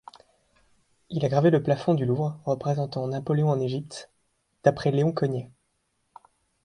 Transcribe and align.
Il 1.11 1.23
a 1.23 1.29
gravé 1.29 1.51
le 1.51 1.61
plafond 1.61 1.93
du 1.93 2.05
Louvre, 2.05 2.39
représentant 2.45 3.07
Napoléon 3.07 3.49
en 3.49 3.59
Égypte, 3.59 4.09
d'après 4.63 4.89
Léon 4.89 5.11
Cogniet. 5.11 5.51